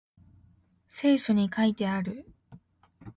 [0.89, 2.25] 聖書に書いてある